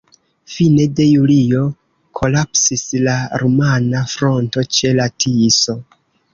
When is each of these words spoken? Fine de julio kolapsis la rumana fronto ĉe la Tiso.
Fine 0.51 0.85
de 0.99 1.05
julio 1.09 1.61
kolapsis 2.21 2.87
la 3.09 3.15
rumana 3.45 4.03
fronto 4.17 4.67
ĉe 4.79 4.97
la 5.03 5.11
Tiso. 5.21 5.81